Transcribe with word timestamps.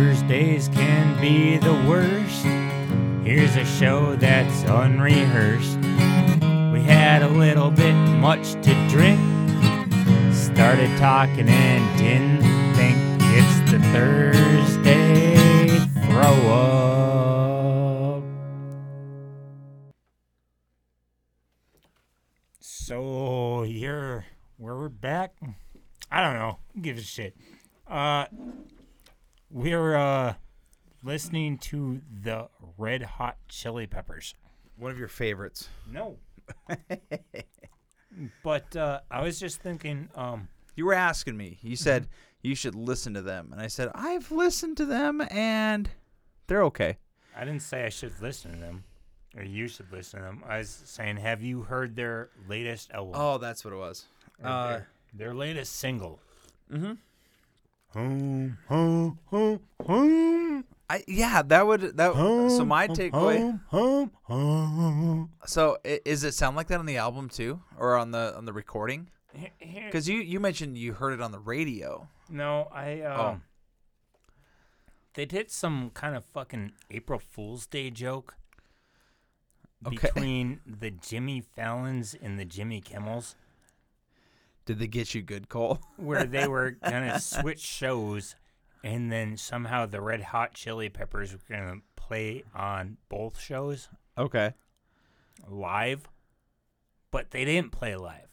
Thursdays 0.00 0.68
can 0.68 1.20
be 1.20 1.58
the 1.58 1.74
worst. 1.86 2.46
Here's 3.22 3.54
a 3.56 3.66
show 3.66 4.16
that's 4.16 4.62
unrehearsed. 4.62 5.76
We 6.72 6.80
had 6.80 7.20
a 7.20 7.28
little 7.28 7.70
bit 7.70 7.92
much 7.92 8.52
to 8.62 8.88
drink. 8.88 9.20
Started 10.32 10.88
talking 10.96 11.50
and 11.50 11.98
didn't 11.98 12.40
think 12.76 12.96
it's 13.20 13.70
the 13.70 13.78
Thursday 13.92 15.36
throw 16.06 16.48
up. 16.48 18.22
So 22.58 23.64
you're 23.64 24.24
we're 24.56 24.88
back. 24.88 25.34
I 26.10 26.22
don't 26.22 26.38
know. 26.38 26.58
Who 26.74 26.80
gives 26.80 27.02
a 27.02 27.04
shit. 27.04 27.36
Uh, 27.86 28.24
we're 29.50 29.96
uh 29.96 30.34
listening 31.02 31.58
to 31.58 32.00
the 32.22 32.48
Red 32.78 33.02
Hot 33.02 33.36
Chili 33.48 33.86
Peppers. 33.86 34.34
One 34.76 34.90
of 34.90 34.98
your 34.98 35.08
favorites. 35.08 35.68
No. 35.90 36.16
but 38.42 38.74
uh, 38.76 39.00
I 39.10 39.22
was 39.22 39.38
just 39.38 39.60
thinking. 39.60 40.08
Um, 40.14 40.48
You 40.76 40.86
were 40.86 40.94
asking 40.94 41.36
me. 41.36 41.58
You 41.62 41.76
said 41.76 42.08
you 42.42 42.54
should 42.54 42.74
listen 42.74 43.14
to 43.14 43.22
them, 43.22 43.50
and 43.52 43.60
I 43.60 43.66
said 43.66 43.90
I've 43.94 44.30
listened 44.30 44.76
to 44.78 44.86
them, 44.86 45.22
and 45.30 45.90
they're 46.46 46.64
okay. 46.64 46.98
I 47.36 47.44
didn't 47.44 47.62
say 47.62 47.84
I 47.84 47.88
should 47.90 48.12
listen 48.20 48.52
to 48.52 48.58
them, 48.58 48.84
or 49.36 49.42
you 49.42 49.68
should 49.68 49.92
listen 49.92 50.20
to 50.20 50.26
them. 50.26 50.42
I 50.46 50.58
was 50.58 50.70
saying, 50.84 51.18
have 51.18 51.42
you 51.42 51.62
heard 51.62 51.94
their 51.94 52.30
latest 52.48 52.90
album? 52.92 53.14
Oh, 53.16 53.38
that's 53.38 53.64
what 53.64 53.72
it 53.72 53.76
was. 53.76 54.06
Or 54.42 54.48
Uh, 54.48 54.68
their, 54.68 54.88
their 55.14 55.34
latest 55.34 55.76
single. 55.76 56.18
mhm. 56.72 56.98
Home, 57.94 58.58
home, 58.68 59.18
home, 59.26 59.60
home. 59.84 60.64
I 60.88 61.02
yeah, 61.08 61.42
that 61.42 61.66
would 61.66 61.96
that. 61.96 62.12
so 62.14 62.64
my 62.64 62.86
home, 62.86 62.96
takeaway. 62.96 63.38
Home, 63.38 63.60
home, 63.66 64.10
home. 64.24 65.30
So 65.46 65.78
i- 65.84 66.00
is 66.04 66.22
it 66.24 66.32
sound 66.34 66.56
like 66.56 66.68
that 66.68 66.78
on 66.78 66.86
the 66.86 66.96
album 66.98 67.28
too, 67.28 67.60
or 67.76 67.96
on 67.96 68.10
the 68.12 68.36
on 68.36 68.44
the 68.44 68.52
recording? 68.52 69.10
Here- 69.32 69.50
here- 69.58 69.84
Because 69.86 70.08
you 70.08 70.18
you 70.18 70.38
mentioned 70.40 70.78
you 70.78 70.92
heard 70.94 71.12
it 71.12 71.20
on 71.20 71.32
the 71.32 71.38
radio. 71.40 72.08
No, 72.28 72.68
I 72.72 73.00
um 73.02 73.20
Oh. 73.20 73.40
they 75.14 75.26
did 75.26 75.50
some 75.50 75.90
kind 75.90 76.14
of 76.14 76.24
fucking 76.24 76.72
April 76.90 77.18
Fool's 77.18 77.66
Day 77.66 77.90
joke 77.90 78.36
Okay. 79.86 79.96
between 79.96 80.60
the 80.66 80.90
Jimmy 80.92 81.40
Fallons 81.40 82.14
and 82.14 82.38
the 82.38 82.44
Jimmy 82.44 82.80
Kimmels 82.80 83.34
Did 84.70 84.78
they 84.78 84.86
get 84.86 85.16
you 85.16 85.22
good, 85.22 85.48
Cole? 85.48 85.80
where 85.96 86.22
they 86.26 86.46
were 86.46 86.70
gonna 86.70 87.18
switch 87.18 87.58
shows 87.58 88.36
and 88.84 89.10
then 89.10 89.36
somehow 89.36 89.84
the 89.84 90.00
Red 90.00 90.22
Hot 90.22 90.54
Chili 90.54 90.88
Peppers 90.88 91.32
were 91.32 91.40
gonna 91.50 91.78
play 91.96 92.44
on 92.54 92.96
both 93.08 93.40
shows 93.40 93.88
Okay. 94.16 94.54
live, 95.48 96.08
but 97.10 97.32
they 97.32 97.44
didn't 97.44 97.72
play 97.72 97.96
live. 97.96 98.28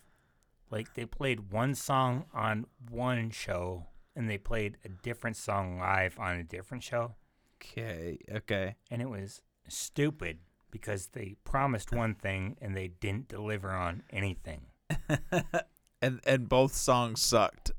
Like 0.69 0.93
they 0.93 1.05
played 1.07 1.51
one 1.51 1.73
song 1.73 2.25
on 2.35 2.67
one 2.91 3.31
show 3.31 3.87
and 4.15 4.29
they 4.29 4.37
played 4.37 4.77
a 4.85 4.89
different 4.89 5.37
song 5.37 5.79
live 5.79 6.19
on 6.19 6.35
a 6.37 6.43
different 6.43 6.83
show. 6.83 7.15
Okay. 7.55 8.19
Okay. 8.31 8.75
and 8.91 9.01
it 9.01 9.09
was 9.09 9.41
stupid 9.67 10.37
because 10.69 11.07
they 11.13 11.35
promised 11.43 11.91
one 11.91 12.13
thing 12.13 12.57
and 12.61 12.77
they 12.77 12.89
didn't 12.89 13.27
deliver 13.27 13.71
on 13.71 14.03
anything. 14.11 14.67
And 16.01 16.19
and 16.25 16.47
both 16.47 16.73
songs 16.73 17.21
sucked. 17.21 17.71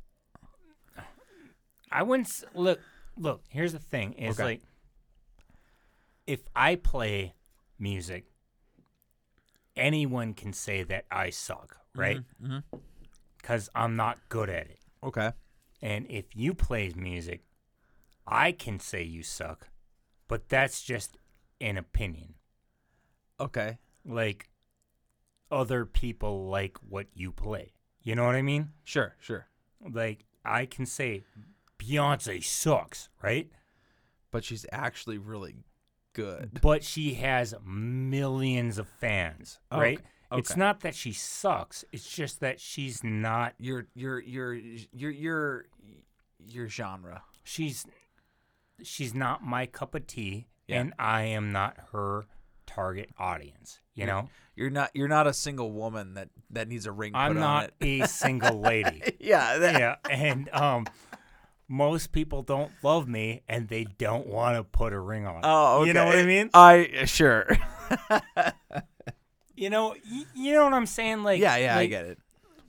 I 1.91 2.02
wouldn't 2.02 2.28
s- 2.28 2.44
look. 2.55 2.80
Look, 3.16 3.42
here's 3.48 3.72
the 3.72 3.78
thing: 3.78 4.12
is 4.14 4.34
Okay. 4.38 4.44
like 4.44 4.62
if 6.26 6.41
I 6.54 6.75
play 6.75 7.34
music, 7.78 8.26
anyone 9.76 10.34
can 10.34 10.53
say 10.53 10.82
that 10.82 11.06
I 11.10 11.31
suck, 11.31 11.78
right? 11.94 12.19
Mm-hmm. 12.43 12.59
Because 13.38 13.70
I'm 13.75 13.97
not 13.97 14.19
good 14.28 14.50
at 14.50 14.66
it. 14.69 14.81
Okay. 15.03 15.32
And 15.81 16.06
if 16.10 16.34
you 16.34 16.54
play 16.54 16.93
music, 16.97 17.44
I 18.26 18.53
can 18.53 18.81
say 18.81 19.03
you 19.04 19.22
suck, 19.22 19.69
but 20.26 20.48
that's 20.48 20.82
just 20.82 21.16
an 21.60 21.78
opinion. 21.78 22.34
Okay. 23.41 23.78
Like 24.04 24.50
other 25.50 25.87
people 25.87 26.48
like 26.48 26.76
what 26.78 27.06
you 27.14 27.31
play. 27.32 27.72
You 28.08 28.14
know 28.14 28.24
what 28.24 28.36
I 28.36 28.41
mean? 28.42 28.70
Sure. 28.84 29.14
Sure. 29.20 29.46
Like 29.92 30.24
I 30.42 30.64
can 30.64 30.86
say 30.86 31.24
Beyonce 31.78 32.42
sucks, 32.42 33.10
right? 33.22 33.50
But 34.30 34.44
she's 34.44 34.64
actually 34.72 35.19
really 35.19 35.56
good. 36.14 36.58
But 36.62 36.82
she 36.82 37.14
has 37.14 37.54
millions 37.62 38.78
of 38.78 38.88
fans, 38.88 39.58
oh, 39.70 39.76
Okay, 39.76 39.82
right? 39.84 40.00
It's 40.32 40.52
okay. 40.52 40.58
not 40.58 40.80
that 40.80 40.94
she 40.94 41.12
sucks. 41.12 41.84
It's 41.92 42.08
just 42.08 42.41
that 42.41 42.60
she's 42.60 43.04
not 43.04 43.52
Your 43.58 43.86
your 43.94 44.20
your 44.20 44.54
your 44.54 45.10
your 45.10 45.64
your 46.38 46.66
genre. 46.69 47.22
she's 47.44 47.84
she's 48.82 49.14
not 49.14 49.42
my 49.44 49.66
cup 49.66 49.94
of 49.94 50.06
tea 50.06 50.46
Yeah. 50.66 50.80
and 50.80 50.94
I 50.98 51.22
am 51.25 51.52
not 51.52 51.76
her 51.92 52.25
target 52.69 53.11
audience, 53.19 53.81
you 53.95 54.06
know? 54.06 54.29
You're 54.55 54.71
not 54.71 54.91
you're 54.95 55.09
not 55.09 55.27
a 55.27 55.33
single 55.33 55.73
woman 55.73 56.15
that 56.15 56.29
that 56.51 56.69
needs 56.69 56.87
a 56.87 56.93
ring 56.93 57.12
put 57.12 57.19
I'm 57.19 57.31
on 57.33 57.41
not 57.41 57.71
it. 57.81 58.03
a 58.03 58.06
single 58.09 58.61
lady. 58.73 59.03
yeah. 59.19 59.59
That, 59.59 59.79
yeah, 59.81 59.97
and 60.11 60.49
um, 60.53 60.87
most 61.69 62.12
people 62.12 62.43
don't 62.43 62.71
love 62.83 63.09
me, 63.09 63.43
and 63.49 63.69
they 63.69 63.84
don't 63.84 64.27
want 64.27 64.56
to 64.56 64.65
put 64.65 64.93
a 64.93 64.99
ring 65.01 65.27
on. 65.27 65.41
Oh, 65.45 65.79
okay. 65.81 65.89
You 65.89 65.95
know 65.95 66.06
what 66.06 66.19
I 66.19 66.25
mean? 66.27 66.51
I 66.55 67.05
sure. 67.06 67.47
You 69.55 69.71
know, 69.71 69.97
y- 70.09 70.25
you 70.37 70.53
know 70.53 70.62
what 70.65 70.73
I'm 70.73 70.87
saying? 70.87 71.25
Like, 71.25 71.41
yeah, 71.41 71.56
yeah, 71.56 71.77
I 71.77 71.87
get 71.87 72.05
it. 72.05 72.19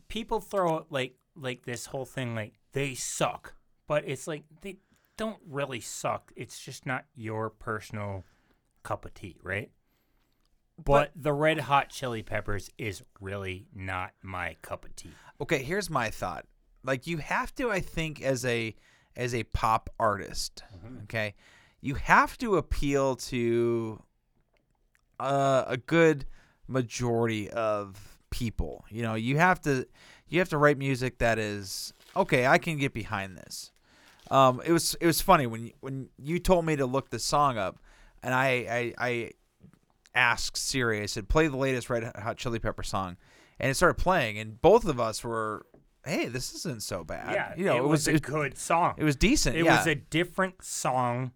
People 0.07 0.39
throw 0.39 0.87
like 0.89 1.13
like 1.35 1.63
this 1.63 1.85
whole 1.85 2.05
thing 2.05 2.33
like 2.33 2.53
they 2.73 2.95
suck, 2.95 3.53
but 3.87 4.03
it's 4.07 4.25
like 4.25 4.43
they 4.61 4.77
don't 5.15 5.37
really 5.47 5.81
suck. 5.81 6.31
It's 6.35 6.59
just 6.59 6.87
not 6.87 7.05
your 7.15 7.51
personal 7.51 8.23
cup 8.81 9.05
of 9.05 9.13
tea, 9.13 9.37
right? 9.43 9.69
But, 10.85 11.11
the 11.15 11.33
Red 11.33 11.59
Hot 11.61 11.89
Chili 11.89 12.23
Peppers 12.23 12.69
is 12.77 13.03
really 13.19 13.67
not 13.75 14.11
my 14.21 14.55
cup 14.61 14.85
of 14.85 14.95
tea. 14.95 15.11
Okay, 15.41 15.63
here's 15.63 15.89
my 15.89 16.09
thought. 16.09 16.45
Like 16.83 17.07
you 17.07 17.17
have 17.17 17.53
to, 17.55 17.69
I 17.71 17.79
think, 17.81 18.21
as 18.21 18.45
a 18.45 18.75
as 19.15 19.33
a 19.35 19.43
pop 19.43 19.89
artist, 19.99 20.63
okay, 21.03 21.35
you 21.81 21.95
have 21.95 22.37
to 22.37 22.55
appeal 22.55 23.15
to 23.17 24.01
uh, 25.19 25.65
a 25.67 25.77
good 25.77 26.25
majority 26.67 27.49
of 27.49 28.19
people. 28.29 28.85
You 28.89 29.01
know, 29.03 29.15
you 29.15 29.37
have 29.37 29.61
to 29.61 29.85
you 30.27 30.39
have 30.39 30.49
to 30.49 30.57
write 30.57 30.77
music 30.77 31.17
that 31.19 31.39
is 31.39 31.93
okay. 32.15 32.45
I 32.47 32.57
can 32.57 32.77
get 32.77 32.93
behind 32.93 33.37
this. 33.37 33.71
Um, 34.31 34.61
it 34.65 34.71
was 34.71 34.95
it 35.01 35.05
was 35.05 35.21
funny 35.21 35.47
when 35.47 35.65
you- 35.67 35.73
when 35.81 36.09
you 36.17 36.39
told 36.39 36.65
me 36.65 36.75
to 36.75 36.85
look 36.85 37.09
the 37.09 37.19
song 37.19 37.57
up, 37.57 37.79
and 38.23 38.33
I 38.33 38.93
I, 38.99 39.07
I 39.09 39.31
asked 40.15 40.57
Siri. 40.57 41.01
I 41.01 41.05
said, 41.05 41.29
"Play 41.29 41.47
the 41.47 41.57
latest 41.57 41.89
Red 41.89 42.11
Hot 42.17 42.37
Chili 42.37 42.59
Pepper 42.59 42.83
song," 42.83 43.17
and 43.59 43.69
it 43.71 43.75
started 43.75 44.01
playing, 44.01 44.37
and 44.37 44.61
both 44.61 44.85
of 44.85 44.99
us 44.99 45.23
were, 45.23 45.65
"Hey, 46.05 46.25
this 46.25 46.53
isn't 46.55 46.83
so 46.83 47.03
bad." 47.03 47.33
Yeah, 47.33 47.53
you 47.57 47.65
know, 47.65 47.77
it, 47.77 47.87
was, 47.87 48.07
a 48.07 48.15
it, 48.15 48.21
good 48.21 48.57
song. 48.57 48.95
it 48.97 49.03
was 49.03 49.15
decent. 49.15 49.55
It 49.55 49.65
yeah. 49.65 49.77
was 49.77 49.87
a 49.87 49.95
different 49.95 50.63
song 50.63 51.31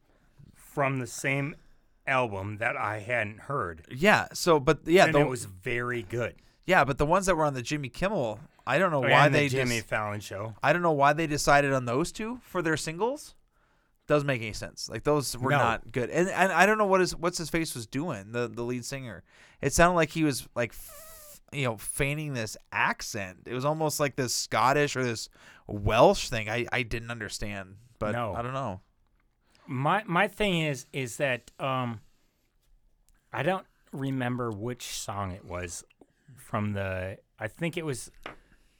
from 0.55 0.99
the 0.99 1.07
same 1.07 1.55
album 2.07 2.57
that 2.57 2.75
I 2.75 2.99
hadn't 2.99 3.41
heard. 3.41 3.85
yeah. 3.89 4.27
So, 4.33 4.59
but 4.59 4.79
yeah, 4.85 5.05
and 5.05 5.15
the, 5.15 5.19
it 5.19 5.27
was 5.27 5.45
very 5.45 6.03
good. 6.03 6.35
yeah, 6.65 6.83
but 6.83 6.97
the 6.97 7.05
ones 7.05 7.27
that 7.27 7.35
were 7.35 7.45
on 7.45 7.53
the 7.53 7.61
Jimmy 7.61 7.89
Kimmel, 7.89 8.39
I 8.65 8.77
don't 8.77 8.91
know 8.91 9.05
oh, 9.05 9.09
why 9.09 9.25
and 9.27 9.35
they 9.35 9.47
the 9.47 9.57
Jimmy 9.57 9.77
just- 9.77 9.87
Fallon 9.87 10.19
show. 10.19 10.55
I 10.61 10.73
don't 10.73 10.81
know 10.81 10.91
why 10.91 11.13
they 11.13 11.27
decided 11.27 11.73
on 11.73 11.85
those 11.85 12.11
two 12.11 12.39
for 12.43 12.61
their 12.61 12.77
singles. 12.77 13.35
Doesn't 14.07 14.27
make 14.27 14.41
any 14.41 14.53
sense. 14.53 14.89
Like 14.89 15.03
those 15.03 15.37
were 15.37 15.51
No. 15.51 15.57
not 15.59 15.91
good, 15.91 16.09
and 16.09 16.27
and 16.29 16.51
I 16.51 16.65
don't 16.65 16.77
know 16.77 16.85
what 16.85 16.99
his 16.99 17.15
what's 17.15 17.37
his 17.37 17.49
face 17.49 17.73
was 17.73 17.87
doing. 17.87 18.31
The 18.33 18.47
the 18.49 18.63
lead 18.63 18.83
singer, 18.85 19.23
it 19.61 19.71
sounded 19.73 19.95
like 19.95 20.09
he 20.09 20.23
was 20.25 20.47
like, 20.55 20.71
f- 20.71 21.39
you 21.53 21.63
know, 21.63 21.77
feigning 21.77 22.33
this 22.33 22.57
accent. 22.73 23.39
It 23.45 23.53
was 23.53 23.63
almost 23.63 23.99
like 24.01 24.15
this 24.17 24.33
Scottish 24.33 24.95
or 24.97 25.03
this 25.03 25.29
Welsh 25.67 26.27
thing. 26.29 26.49
I 26.49 26.65
I 26.71 26.83
didn't 26.83 27.11
understand, 27.11 27.75
but 27.97 28.11
No. 28.11 28.33
I 28.35 28.41
don't 28.41 28.53
know. 28.53 28.81
My 29.67 30.03
my 30.05 30.27
thing 30.27 30.59
is 30.61 30.85
is 30.91 31.15
that 31.17 31.51
um 31.57 32.01
I 33.31 33.41
don't 33.43 33.65
remember 33.93 34.51
which 34.51 34.83
song 34.87 35.31
it 35.31 35.45
was 35.45 35.83
from 36.35 36.73
the 36.73 37.19
I 37.39 37.47
think 37.47 37.77
it 37.77 37.85
was 37.85 38.11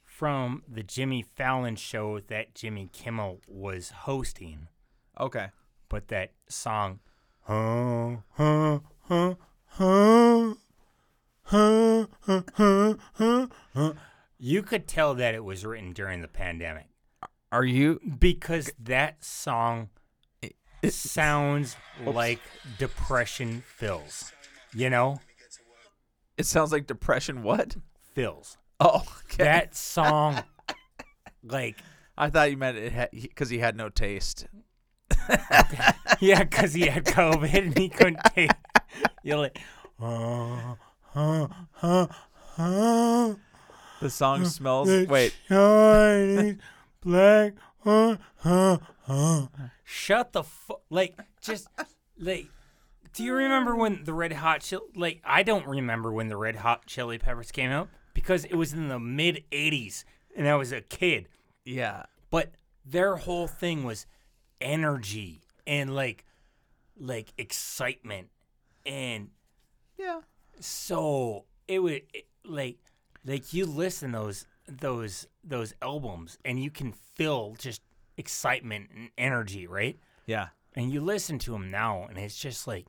from 0.02 0.62
the 0.68 0.82
Jimmy 0.82 1.22
Fallon 1.22 1.76
show 1.76 2.20
that 2.20 2.54
Jimmy 2.54 2.88
Kimmel 2.92 3.40
was 3.48 3.90
hosting, 3.90 4.68
Okay. 5.20 5.48
but 5.88 6.08
that 6.08 6.32
song 6.48 7.00
huh, 7.42 8.16
huh, 8.32 8.80
huh, 9.08 9.34
huh, 9.66 10.54
huh, 11.42 12.06
huh, 12.22 12.42
huh, 12.54 12.94
huh, 13.14 13.46
huh. 13.74 13.92
you 14.38 14.62
could 14.62 14.86
tell 14.88 15.14
that 15.14 15.34
it 15.34 15.44
was 15.44 15.64
written 15.64 15.92
during 15.92 16.20
the 16.22 16.28
pandemic 16.28 16.86
Are 17.52 17.64
you? 17.64 18.00
because 18.18 18.72
that 18.78 19.22
song 19.24 19.90
sounds 20.88 21.76
like 22.04 22.40
depression 22.78 23.62
fills. 23.66 24.32
You 24.74 24.90
know, 24.90 25.20
It 26.36 26.46
sounds 26.46 26.72
like 26.72 26.86
depression. 26.86 27.42
What? 27.42 27.76
fills. 28.14 28.58
Oh, 28.80 29.02
okay. 29.24 29.44
That 29.44 29.74
song, 29.76 30.42
like, 31.44 31.76
I 32.18 32.28
thought 32.28 32.50
you 32.50 32.56
meant 32.56 32.76
it 32.76 33.10
because 33.12 33.50
he 33.50 33.58
had 33.58 33.76
no 33.76 33.88
taste. 33.88 34.46
yeah, 36.20 36.44
because 36.44 36.74
he 36.74 36.86
had 36.86 37.04
COVID 37.04 37.54
and 37.54 37.78
he 37.78 37.88
couldn't 37.88 38.20
take. 38.34 38.50
You're 39.22 39.38
like, 39.38 39.58
uh, 40.00 40.74
uh, 41.14 41.48
uh, 41.82 42.06
uh, 42.58 43.34
The 44.00 44.10
song 44.10 44.44
smells. 44.44 44.88
Wait, 45.08 45.34
Chinese 45.48 46.56
black. 47.00 47.54
Uh, 47.84 48.16
uh, 48.44 48.78
uh. 49.08 49.46
Shut 49.84 50.32
the 50.32 50.42
fuck. 50.42 50.82
Like, 50.90 51.16
just 51.40 51.68
like. 52.18 52.46
Do 53.12 53.22
you 53.22 53.32
remember 53.34 53.76
when 53.76 54.02
the 54.04 54.12
Red 54.12 54.32
Hot 54.32 54.60
Chili? 54.60 54.82
Like, 54.96 55.20
I 55.24 55.44
don't 55.44 55.66
remember 55.68 56.10
when 56.12 56.28
the 56.28 56.36
Red 56.36 56.56
Hot 56.56 56.86
Chili 56.86 57.16
Peppers 57.16 57.52
came 57.52 57.70
out 57.70 57.88
because 58.12 58.44
it 58.44 58.54
was 58.56 58.72
in 58.72 58.88
the 58.88 58.98
mid 58.98 59.44
'80s 59.52 60.02
and 60.36 60.48
I 60.48 60.56
was 60.56 60.72
a 60.72 60.80
kid. 60.80 61.28
yeah, 61.64 62.04
But 62.30 62.50
their 62.84 63.14
whole 63.16 63.46
thing 63.46 63.84
was 63.84 64.06
energy 64.60 65.42
and 65.66 65.94
like, 65.94 66.24
like 66.98 67.32
excitement 67.38 68.28
and 68.86 69.30
yeah. 69.98 70.20
so 70.60 71.44
it 71.66 71.78
would 71.80 72.02
it, 72.12 72.26
like 72.44 72.78
like 73.24 73.52
you 73.52 73.66
listen 73.66 74.12
those 74.12 74.46
those 74.68 75.26
those 75.42 75.74
albums 75.82 76.38
and 76.44 76.62
you 76.62 76.70
can 76.70 76.92
feel 76.92 77.54
just 77.58 77.80
excitement 78.16 78.88
and 78.94 79.10
energy 79.18 79.66
right 79.66 79.98
Yeah. 80.26 80.48
and 80.76 80.92
you 80.92 81.00
listen 81.00 81.38
to 81.40 81.52
them 81.52 81.70
now 81.70 82.04
and 82.08 82.16
it's 82.18 82.38
just 82.38 82.68
like 82.68 82.86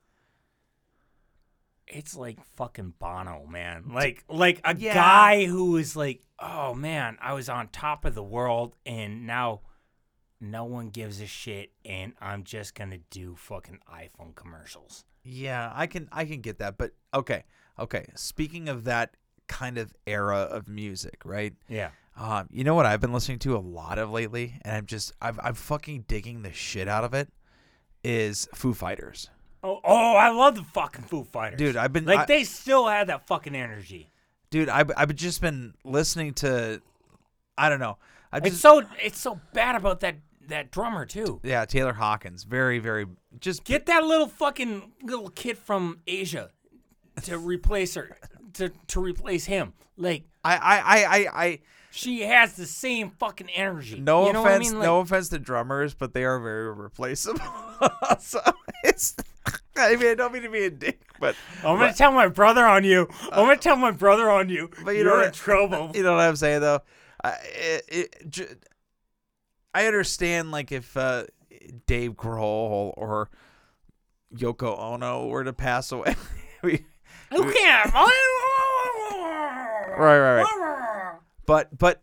it's 1.88 2.16
like 2.16 2.38
fucking 2.56 2.94
bono 3.00 3.46
man 3.50 3.86
like 3.94 4.24
like 4.28 4.60
a 4.64 4.76
Yeah. 4.76 4.94
guy 4.94 5.46
who 5.46 5.78
is 5.78 5.96
like 5.96 6.22
oh 6.40 6.74
man 6.74 7.18
i 7.22 7.34
was 7.34 7.48
on 7.50 7.68
top 7.70 8.06
of 8.06 8.16
the 8.16 8.24
world 8.24 8.76
and 8.86 9.26
now 9.28 9.62
no 10.42 10.64
one 10.66 10.90
gives 10.90 11.22
a 11.22 11.26
shit 11.28 11.72
and 11.86 12.14
i'm 12.22 12.44
just 12.44 12.76
gonna 12.76 12.98
do 13.10 13.36
fucking 13.36 13.80
iphone 13.94 14.36
commercials 14.36 15.06
Yeah, 15.24 15.72
I 15.74 15.88
can 15.88 16.08
I 16.12 16.26
can 16.26 16.42
get 16.42 16.60
that, 16.60 16.78
but 16.78 16.92
okay, 17.14 17.46
okay. 17.80 18.06
Speaking 18.16 18.70
of 18.70 18.84
that 18.84 19.16
kind 19.48 19.78
of 19.80 19.92
era 20.06 20.38
of 20.40 20.68
music, 20.68 21.22
right? 21.26 21.54
yeah 21.68 21.90
Um, 22.18 22.48
you 22.52 22.64
know 22.64 22.76
what 22.76 22.86
I've 22.86 23.02
been 23.02 23.12
listening 23.14 23.40
to 23.40 23.56
a 23.56 23.60
lot 23.60 23.98
of 23.98 24.12
lately, 24.12 24.60
and 24.64 24.76
I'm 24.78 24.86
just 24.86 25.14
I've 25.22 25.40
I'm 25.42 25.56
fucking 25.56 26.06
digging 26.08 26.44
the 26.44 26.54
shit 26.54 26.88
out 26.88 27.04
of 27.04 27.14
it. 27.16 27.30
Is 28.04 28.48
Foo 28.54 28.74
Fighters, 28.76 29.30
Oh, 29.64 29.80
oh, 29.84 30.16
I 30.16 30.30
love 30.30 30.56
the 30.56 30.64
fucking 30.64 31.06
Foo 31.06 31.24
Fighters, 31.24 31.58
dude? 31.58 31.76
I've 31.76 31.92
been 31.92 32.06
Like 32.06 32.20
I- 32.20 32.26
they 32.26 32.44
still 32.44 32.88
have 32.88 33.08
that 33.08 33.26
fucking 33.26 33.56
energy. 33.56 34.12
dude. 34.52 34.70
I've 34.70 34.92
I've 34.96 35.16
just 35.16 35.42
been 35.42 35.74
listening 35.84 36.34
to, 36.36 36.82
I 37.58 37.70
don't 37.70 37.80
know. 37.80 37.98
I 38.32 38.40
It's 38.44 38.60
so 38.60 38.84
it's 39.02 39.20
so 39.20 39.40
bad 39.54 39.76
about 39.76 40.00
that 40.02 40.16
that 40.48 40.72
drummer 40.72 41.06
too. 41.06 41.40
yeah, 41.44 41.66
Taylor 41.66 41.94
Hawkins, 41.94 42.44
very 42.44 42.80
very 42.80 43.06
just 43.40 43.64
Get 43.64 43.86
that 43.88 44.04
little 44.04 44.28
fucking 44.28 44.92
little 45.04 45.30
kid 45.30 45.58
from 45.58 46.00
Asia 46.08 46.50
to 47.24 47.38
replace 47.38 47.96
her 47.96 48.18
to 48.54 48.70
to 48.88 49.00
replace 49.00 49.46
him. 49.46 49.74
Like 49.98 50.24
I 50.44 50.56
I 50.58 50.78
I 50.80 51.06
I. 51.06 51.44
I 51.46 51.60
she 51.92 52.24
has 52.24 52.58
the 52.58 52.66
same 52.66 53.12
fucking 53.12 53.50
energy. 53.52 54.02
no 54.02 54.28
You 54.28 54.34
know 54.34 54.42
what 54.42 54.52
I 54.52 54.56
offense, 54.56 54.74
mean? 54.74 54.82
no 54.82 55.00
offense 55.00 55.30
to 55.30 55.40
drummers, 55.40 55.94
but 55.94 56.14
they 56.14 56.26
are 56.26 56.40
very 56.42 56.70
replaceable. 56.70 57.40
so 58.20 58.42
it's. 58.84 59.16
I 59.78 59.96
mean, 59.96 60.08
I 60.10 60.14
don't 60.16 60.34
mean 60.34 60.42
to 60.44 60.50
be 60.50 60.66
a 60.66 60.70
dick, 60.70 61.00
but 61.22 61.38
I'm 61.64 61.78
gonna 61.80 61.94
tell 61.94 62.12
my 62.12 62.28
brother 62.28 62.66
on 62.66 62.84
you. 62.84 63.08
I'm 63.32 63.40
uh, 63.40 63.46
gonna 63.46 63.56
tell 63.58 63.78
my 63.78 63.92
brother 63.92 64.30
on 64.30 64.50
you. 64.50 64.72
But 64.84 64.92
you 64.96 65.04
You're 65.04 65.20
know 65.20 65.24
in 65.24 65.32
trouble. 65.32 65.92
you 65.96 66.04
know 66.04 66.16
what 66.16 66.22
I'm 66.22 66.36
saying 66.36 66.60
though. 66.60 66.82
I 67.26 67.38
it, 67.56 67.84
it, 67.90 68.30
j- 68.30 68.48
I 69.74 69.86
understand 69.88 70.52
like 70.52 70.72
if 70.72 70.96
uh, 70.96 71.24
Dave 71.86 72.12
Grohl 72.14 72.94
or 72.98 73.30
Yoko 74.36 74.78
Ono 74.80 75.28
were 75.28 75.44
to 75.44 75.54
pass 75.54 75.92
away. 75.92 76.16
we, 76.64 76.86
Who 77.32 77.52
can't? 77.52 77.94
right, 79.98 80.20
right, 80.20 80.42
right. 80.44 81.16
But 81.46 81.78
but 81.78 82.02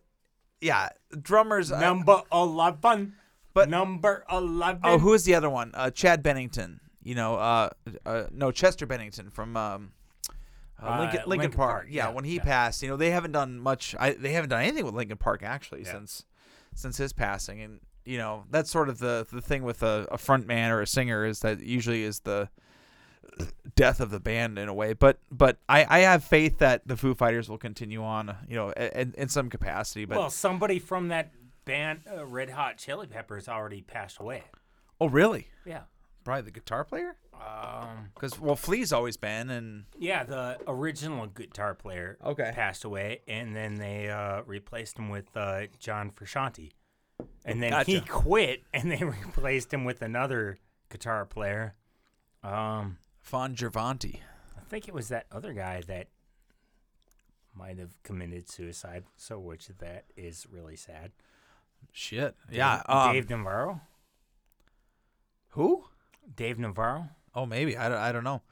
yeah, 0.60 0.90
drummers. 1.20 1.72
I- 1.72 1.80
Number 1.80 2.22
eleven. 2.32 3.14
But- 3.54 3.68
number 3.68 4.24
eleven. 4.30 4.80
oh, 4.84 4.98
who 4.98 5.12
is 5.12 5.24
the 5.24 5.34
other 5.34 5.50
one? 5.50 5.72
Uh, 5.74 5.90
Chad 5.90 6.22
Bennington. 6.22 6.80
You 7.04 7.16
know, 7.16 7.34
uh, 7.34 7.70
uh, 8.06 8.24
no, 8.30 8.52
Chester 8.52 8.86
Bennington 8.86 9.28
from 9.30 9.56
um, 9.56 9.90
uh, 10.82 10.86
Uh, 10.86 11.00
Linkin, 11.00 11.20
Linkin, 11.26 11.50
Park. 11.52 11.70
Park, 11.70 11.86
Yeah, 11.90 12.08
yeah, 12.08 12.12
when 12.14 12.24
he 12.24 12.36
yeah. 12.36 12.42
passed, 12.42 12.82
you 12.82 12.88
know, 12.88 12.96
they 12.96 13.10
haven't 13.10 13.32
done 13.32 13.58
much. 13.58 13.94
I, 13.98 14.12
they 14.12 14.32
haven't 14.32 14.50
done 14.50 14.62
anything 14.62 14.84
with 14.84 14.94
Linkin 14.94 15.16
Park 15.18 15.42
actually 15.42 15.82
Yeah. 15.84 15.92
since 15.92 16.24
since 16.74 16.96
his 16.96 17.12
passing, 17.12 17.60
and 17.60 17.80
you 18.04 18.18
know, 18.18 18.44
that's 18.50 18.70
sort 18.70 18.88
of 18.88 18.98
the 18.98 19.26
the 19.30 19.40
thing 19.42 19.62
with 19.62 19.82
a, 19.82 20.06
a 20.10 20.18
front 20.18 20.46
man 20.46 20.70
or 20.70 20.80
a 20.80 20.86
singer 20.86 21.24
is 21.24 21.40
that 21.40 21.60
usually 21.60 22.02
is 22.02 22.20
the 22.20 22.48
death 23.76 24.00
of 24.00 24.10
the 24.10 24.20
band 24.20 24.58
in 24.58 24.68
a 24.68 24.74
way. 24.74 24.92
But 24.92 25.18
but 25.30 25.58
I, 25.68 25.86
I 25.88 25.98
have 26.00 26.24
faith 26.24 26.58
that 26.58 26.86
the 26.86 26.96
Foo 26.96 27.14
Fighters 27.14 27.48
will 27.48 27.58
continue 27.58 28.02
on, 28.02 28.34
you 28.48 28.56
know, 28.56 28.70
in, 28.70 29.14
in 29.16 29.28
some 29.28 29.48
capacity. 29.50 30.04
But 30.04 30.18
well, 30.18 30.30
somebody 30.30 30.78
from 30.78 31.08
that 31.08 31.32
band, 31.64 32.00
uh, 32.12 32.24
Red 32.26 32.50
Hot 32.50 32.76
Chili 32.78 33.06
Peppers, 33.06 33.48
already 33.48 33.82
passed 33.82 34.18
away. 34.20 34.42
oh, 35.00 35.08
really? 35.08 35.48
Yeah. 35.64 35.82
Probably 36.24 36.42
the 36.42 36.50
guitar 36.50 36.84
player? 36.84 37.16
Um. 37.34 38.10
Because 38.14 38.38
well, 38.38 38.54
Flea's 38.56 38.92
always 38.92 39.16
been, 39.16 39.50
and 39.50 39.84
Yeah, 39.98 40.22
the 40.24 40.58
original 40.68 41.26
guitar 41.26 41.74
player 41.74 42.16
Okay. 42.24 42.52
passed 42.54 42.84
away, 42.84 43.20
and 43.26 43.54
then 43.56 43.74
they 43.74 44.08
uh, 44.08 44.42
replaced 44.42 44.98
him 44.98 45.08
with 45.08 45.36
uh, 45.36 45.62
John 45.78 46.10
Frusciante. 46.10 46.70
And 47.44 47.60
then 47.62 47.84
he 47.86 47.98
Gotcha. 48.00 48.12
quit, 48.12 48.62
and 48.74 48.90
they 48.90 49.02
replaced 49.04 49.72
him 49.74 49.84
with 49.84 50.02
another 50.02 50.58
guitar 50.90 51.24
player. 51.26 51.74
Um, 52.44 52.98
Fon 53.20 53.54
Gervanti. 53.56 54.20
I 54.56 54.60
think 54.68 54.86
it 54.88 54.94
was 54.94 55.08
that 55.08 55.26
other 55.32 55.52
guy 55.52 55.82
that 55.88 56.08
might 57.54 57.78
have 57.78 58.00
committed 58.02 58.48
suicide. 58.48 59.04
So, 59.16 59.38
which 59.38 59.68
that 59.78 60.04
is 60.16 60.46
really 60.50 60.76
sad. 60.76 61.12
Shit. 61.92 62.36
Yeah. 62.50 62.82
Dave, 62.86 62.96
Um, 62.96 63.12
Dave 63.12 63.30
Navarro. 63.30 63.80
who? 65.50 65.84
Dave 66.34 66.58
Navarro. 66.58 67.08
Oh, 67.34 67.46
maybe. 67.46 67.76
I 67.76 67.88
don't, 67.88 67.98
I 67.98 68.12
don't 68.12 68.24
know. 68.24 68.42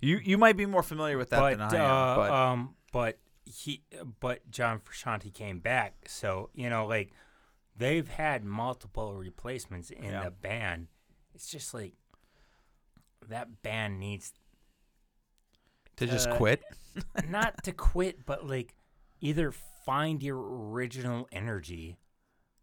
You 0.00 0.18
you 0.22 0.36
might 0.38 0.56
be 0.56 0.66
more 0.66 0.82
familiar 0.82 1.16
with 1.18 1.30
that 1.30 1.38
but 1.40 1.50
than 1.58 1.60
I 1.60 1.74
am. 1.76 1.80
uh, 1.90 2.16
but 2.16 2.30
um, 2.30 2.74
but 2.92 3.18
he, 3.44 3.82
but 4.20 4.50
John 4.50 4.80
Frusciante 4.80 5.32
came 5.32 5.60
back, 5.60 5.94
so 6.08 6.50
you 6.54 6.68
know, 6.70 6.86
like 6.86 7.12
they've 7.76 8.08
had 8.08 8.44
multiple 8.44 9.14
replacements 9.14 9.90
in 9.90 10.04
Yeah. 10.04 10.24
the 10.24 10.30
band. 10.30 10.88
It's 11.34 11.48
just 11.48 11.72
like 11.72 11.94
that 13.28 13.62
band 13.62 14.00
needs 14.00 14.32
to 15.96 16.06
just 16.06 16.28
uh, 16.28 16.36
quit. 16.36 16.62
not 17.28 17.62
to 17.64 17.72
quit, 17.72 18.26
but 18.26 18.46
like 18.46 18.74
either 19.20 19.52
find 19.86 20.22
your 20.22 20.38
original 20.38 21.28
energy. 21.32 21.96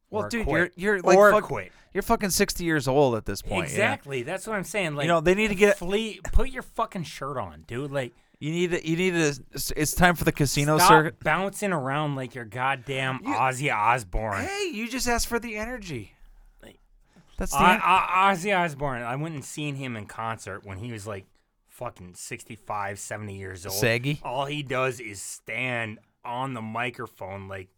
Well, 0.10 0.28
dude, 0.30 0.46
quit. 0.46 0.74
you're 0.76 0.96
you're 0.96 1.02
like 1.02 1.18
or 1.18 1.32
fuck- 1.32 1.44
quit. 1.44 1.72
you're 1.94 2.02
fucking 2.04 2.32
sixty 2.32 2.64
years 2.64 2.88
old 2.88 3.16
at 3.16 3.26
this 3.26 3.42
point. 3.42 3.66
Exactly. 3.66 4.24
That's 4.24 4.48
what 4.48 4.56
I'm 4.56 4.64
saying. 4.64 4.96
Like, 4.96 5.04
You 5.06 5.10
know 5.10 5.22
they 5.22 5.36
need 5.36 5.50
to 5.50 5.56
get. 5.56 5.78
Flea. 5.78 6.20
Put 6.32 6.50
your 6.50 6.64
fucking 6.64 7.04
shirt 7.04 7.38
on, 7.38 7.64
dude. 7.68 7.92
Like, 7.92 8.14
You 8.40 8.52
need 8.52 8.72
to. 8.72 8.88
You 8.88 8.96
need 8.96 9.12
to. 9.14 9.40
It's 9.76 9.94
time 9.94 10.16
for 10.16 10.24
the 10.24 10.32
casino 10.32 10.78
stop 10.78 10.90
circuit. 10.90 11.20
bouncing 11.24 11.72
around 11.74 12.16
like 12.16 12.34
you're 12.36 12.46
goddamn 12.46 13.20
You- 13.24 13.34
Ozzy 13.34 13.76
Osbourne. 13.76 14.44
Hey, 14.46 14.70
you 14.74 14.88
just 14.90 15.08
asked 15.08 15.28
for 15.28 15.40
the 15.40 15.58
energy. 15.58 16.14
Like- 16.64 16.80
That's 17.38 17.52
the. 17.52 17.58
I, 17.60 17.74
en- 17.76 17.82
I, 17.84 18.34
Ozzy 18.34 18.58
Osbourne, 18.58 19.04
I 19.04 19.16
went 19.16 19.36
and 19.36 19.46
seen 19.46 19.76
him 19.76 19.96
in 19.96 20.06
concert 20.08 20.66
when 20.66 20.78
he 20.80 20.92
was 20.92 21.06
like 21.06 21.26
fucking 21.68 22.14
65, 22.16 23.00
70 23.00 23.38
years 23.38 23.66
old. 23.66 23.76
Saggy? 23.76 24.20
All 24.24 24.46
he 24.46 24.64
does 24.64 25.00
is 25.00 25.22
stand 25.22 26.00
on 26.26 26.54
the 26.54 26.62
microphone 26.62 27.48
like 27.48 27.70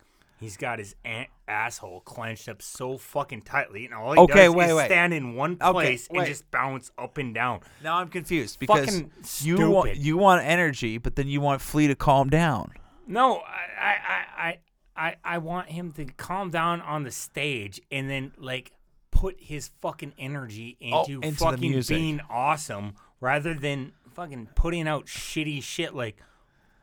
he's 0.41 0.57
got 0.57 0.79
his 0.79 0.95
a- 1.05 1.29
asshole 1.47 2.01
clenched 2.01 2.49
up 2.49 2.61
so 2.61 2.97
fucking 2.97 3.43
tightly. 3.43 3.85
And 3.85 3.93
all 3.93 4.11
he 4.13 4.19
Okay, 4.19 4.47
does 4.47 4.55
wait, 4.55 4.69
is 4.69 4.75
wait. 4.75 4.85
stand 4.87 5.13
in 5.13 5.35
one 5.35 5.53
Okay, 5.61 5.71
place 5.71 6.07
and 6.11 6.25
just 6.25 6.49
bounce 6.51 6.91
up 6.97 7.17
and 7.17 7.33
down. 7.33 7.61
now 7.81 7.95
I'm 7.97 8.09
confused 8.09 8.59
because 8.59 8.85
Fucking 8.87 9.11
you 9.41 9.69
want 9.69 9.95
you 9.95 10.17
want 10.17 10.43
energy, 10.43 10.97
but 10.97 11.15
then 11.15 11.27
you 11.29 11.39
want 11.39 11.61
Flea 11.61 11.87
to 11.87 11.95
calm 11.95 12.29
down. 12.29 12.71
No, 13.07 13.37
I, 13.37 13.95
I, 14.07 14.25
I, 14.37 14.57
I, 14.95 15.15
I, 15.23 15.37
want 15.39 15.69
him 15.69 15.91
to 15.93 16.05
calm 16.05 16.49
down 16.49 16.81
on 16.81 17.03
the 17.03 17.11
stage 17.11 17.81
and 17.91 18.09
then 18.09 18.31
like 18.37 18.71
put 19.11 19.35
his 19.39 19.69
fucking 19.81 20.13
energy 20.17 20.77
Oh, 20.91 21.03
into, 21.03 21.21
into 21.21 21.37
fucking 21.39 21.81
being 21.87 22.21
awesome 22.29 22.93
rather 23.19 23.53
than 23.53 23.91
fucking 24.13 24.49
putting 24.55 24.87
out 24.87 25.05
shitty 25.07 25.61
shit 25.61 25.93
like. 25.95 26.17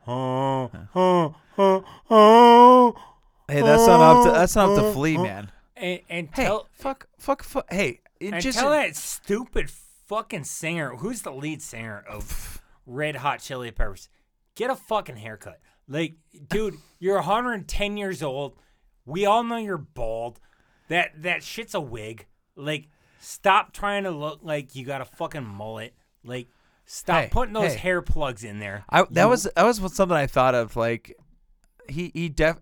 Oh, 0.06 0.70
oh, 0.94 1.34
oh, 1.58 1.84
oh. 2.08 2.94
Hey, 3.48 3.62
that's 3.62 3.86
not 3.86 4.00
up 4.00 4.24
to 4.24 4.30
oh, 4.30 4.32
that's 4.34 4.54
not 4.56 4.70
up 4.70 4.76
to 4.78 4.84
oh, 4.86 4.92
Flea, 4.92 5.16
oh. 5.16 5.22
man. 5.22 5.52
And, 5.76 6.00
and 6.08 6.28
Hey, 6.32 6.44
tell 6.44 6.68
fuck, 6.72 7.08
fuck, 7.18 7.42
fuck. 7.42 7.66
Hey, 7.72 8.00
it 8.20 8.32
And 8.34 8.42
just 8.42 8.58
tell 8.58 8.70
that 8.70 8.94
stupid 8.96 9.70
fucking 9.70 10.44
singer, 10.44 10.96
who's 10.96 11.22
the 11.22 11.32
lead 11.32 11.62
singer 11.62 12.04
of 12.08 12.60
Red 12.86 13.16
Hot 13.16 13.40
Chili 13.40 13.70
Peppers, 13.70 14.08
get 14.54 14.70
a 14.70 14.74
fucking 14.76 15.16
haircut. 15.16 15.60
Like, 15.88 16.16
dude, 16.48 16.74
you're 16.98 17.16
110 17.16 17.96
years 17.96 18.22
old. 18.22 18.56
We 19.06 19.24
all 19.24 19.42
know 19.44 19.56
you're 19.56 19.78
bald. 19.78 20.40
That 20.88 21.22
that 21.22 21.42
shit's 21.42 21.74
a 21.74 21.80
wig. 21.80 22.26
Like, 22.56 22.88
stop 23.20 23.72
trying 23.72 24.04
to 24.04 24.10
look 24.10 24.40
like 24.42 24.74
you 24.74 24.84
got 24.84 25.00
a 25.00 25.04
fucking 25.04 25.44
mullet. 25.44 25.94
Like, 26.24 26.48
stop 26.84 27.22
Hey, 27.22 27.28
putting 27.30 27.54
those 27.54 27.72
hey. 27.74 27.78
hair 27.78 28.02
plugs 28.02 28.44
in 28.44 28.58
there. 28.58 28.84
I 28.90 29.04
that 29.10 29.22
You- 29.24 29.28
was 29.28 29.48
that 29.54 29.64
was 29.64 29.80
what- 29.80 29.92
something 29.92 30.16
I 30.16 30.26
thought 30.26 30.54
of. 30.54 30.76
Like 30.76 31.14
he 31.88 32.10
he 32.14 32.28
def. 32.28 32.58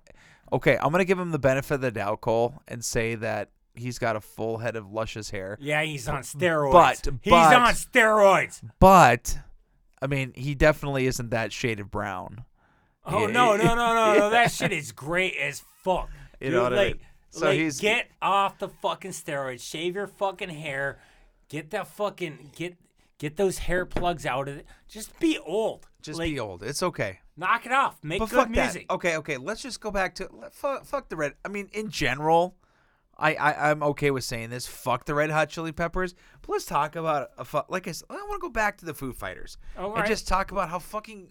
Okay, 0.53 0.77
I'm 0.81 0.91
gonna 0.93 1.05
give 1.05 1.19
him 1.19 1.33
the 1.33 1.39
benefit 1.39 1.75
of 1.75 1.81
the 1.81 1.91
doubt, 1.91 2.21
Cole, 2.21 2.55
and 2.69 2.85
say 2.85 3.15
that 3.17 3.51
he's 3.75 3.99
got 3.99 4.17
a 4.17 4.21
full 4.21 4.59
head 4.59 4.77
of 4.77 4.91
luscious 4.93 5.31
hair. 5.31 5.59
Yeah, 5.61 5.83
he's 5.83 6.09
on 6.09 6.23
steroids. 6.23 6.73
but- 6.73 7.15
he's 7.23 7.31
but- 7.31 7.55
on 7.57 7.73
steroids. 7.75 8.63
But 8.79 9.39
I 10.01 10.07
mean, 10.07 10.33
he 10.35 10.55
definitely 10.55 11.07
isn't 11.07 11.31
that 11.31 11.53
shade 11.53 11.81
of 11.81 11.91
brown. 11.91 12.45
Oh 13.05 13.27
no, 13.27 13.57
no, 13.57 13.75
no, 13.75 13.75
no, 13.75 14.15
no! 14.19 14.31
That 14.31 14.51
shit 14.53 14.73
is 14.73 14.93
great 14.93 15.37
as 15.37 15.63
fuck. 15.83 16.11
You 16.41 16.51
know 16.51 16.63
what 16.65 16.73
I 16.75 16.77
like, 16.77 16.95
mean? 16.97 17.07
So 17.31 17.47
like, 17.47 17.59
he's- 17.59 17.81
get 17.81 18.09
off 18.23 18.59
the 18.59 18.69
fucking 18.69 19.13
steroids. 19.13 19.61
Shave 19.63 19.95
your 19.95 20.07
fucking 20.07 20.49
hair. 20.51 20.99
Get 21.49 21.71
that 21.71 21.87
fucking 21.87 22.51
get 22.57 22.77
get 23.19 23.37
those 23.37 23.59
hair 23.59 23.87
plugs 23.87 24.27
out 24.27 24.49
of 24.49 24.57
it. 24.59 24.67
Just 24.89 25.19
be 25.21 25.39
old. 25.39 25.87
Just 26.03 26.19
like, 26.19 26.31
be 26.33 26.41
old. 26.41 26.63
It's 26.63 26.83
okay. 26.83 27.21
Knock 27.37 27.67
it 27.67 27.73
off. 27.73 27.99
Make 28.03 28.19
But 28.21 28.31
good 28.31 28.37
fuck 28.37 28.51
music. 28.51 28.89
that. 28.89 28.95
Okay, 28.95 29.17
okay. 29.19 29.37
Let's 29.37 29.61
just 29.63 29.81
go 29.81 29.91
back 29.91 30.15
to 30.17 30.29
fuck, 30.53 30.85
fuck 30.87 31.09
the 31.09 31.17
red. 31.17 31.35
I 31.45 31.49
mean, 31.49 31.69
in 31.73 31.91
general, 31.91 32.57
I, 33.19 33.35
I 33.35 33.71
I'm 33.71 33.83
okay 33.83 34.11
with 34.11 34.25
saying 34.25 34.51
this. 34.51 34.67
Fuck 34.67 35.05
the 35.05 35.15
Red 35.15 35.31
Hot 35.31 35.49
Chili 35.51 35.73
Peppers. 35.73 36.15
But 36.43 36.51
let's 36.51 36.65
talk 36.67 36.97
about 36.97 37.31
a 37.39 37.45
fu- 37.45 37.61
like 37.69 37.87
I 37.89 37.93
said. 37.93 38.07
I 38.11 38.15
want 38.15 38.41
to 38.41 38.47
go 38.47 38.51
back 38.51 38.79
to 38.79 38.85
the 38.87 38.95
Foo 38.95 39.13
Fighters 39.13 39.59
All 39.77 39.87
and 39.91 39.97
right. 39.97 40.07
just 40.09 40.27
talk 40.27 40.51
about 40.51 40.69
how 40.71 40.79
fucking 40.79 41.29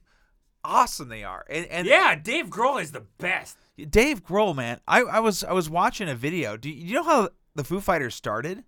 awesome 0.63 1.09
they 1.09 1.23
are. 1.23 1.45
And 1.49 1.65
and 1.67 1.87
Yeah, 1.87 2.15
Dave 2.15 2.47
Grohl 2.47 2.81
is 2.81 2.91
the 2.91 3.05
best. 3.17 3.57
Dave 3.89 4.23
Grohl, 4.23 4.55
man. 4.55 4.79
I, 4.87 5.01
I 5.01 5.19
was 5.19 5.43
I 5.43 5.53
was 5.53 5.69
watching 5.69 6.07
a 6.07 6.15
video. 6.15 6.55
Do 6.57 6.69
you, 6.69 6.75
you 6.87 6.93
know 6.95 7.03
how 7.03 7.29
the 7.55 7.63
Foo 7.63 7.79
Fighters 7.81 8.13
started? 8.15 8.63